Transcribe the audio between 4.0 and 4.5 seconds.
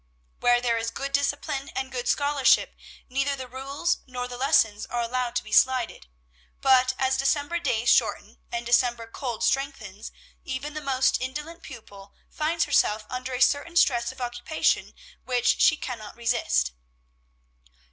nor the